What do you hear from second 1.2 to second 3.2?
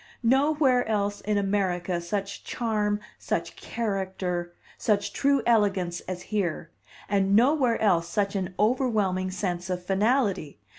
in America such charm,